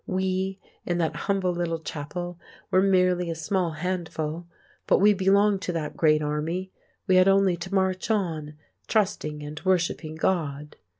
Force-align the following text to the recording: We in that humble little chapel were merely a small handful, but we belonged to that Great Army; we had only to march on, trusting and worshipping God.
We 0.07 0.57
in 0.83 0.97
that 0.97 1.15
humble 1.15 1.51
little 1.51 1.77
chapel 1.77 2.39
were 2.71 2.81
merely 2.81 3.29
a 3.29 3.35
small 3.35 3.73
handful, 3.73 4.47
but 4.87 4.97
we 4.97 5.13
belonged 5.13 5.61
to 5.61 5.71
that 5.73 5.95
Great 5.95 6.23
Army; 6.23 6.71
we 7.05 7.17
had 7.17 7.27
only 7.27 7.55
to 7.57 7.75
march 7.75 8.09
on, 8.09 8.55
trusting 8.87 9.43
and 9.43 9.61
worshipping 9.63 10.15
God. 10.15 10.75